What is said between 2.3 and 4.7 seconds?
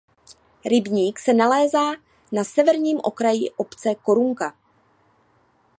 na severním okraji obce Korunka.